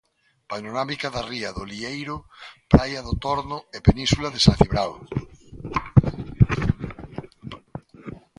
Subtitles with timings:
[0.51, 2.17] Panorámica da ría do Lieiro,
[2.73, 4.93] praia do Torno e península de San Cibrao.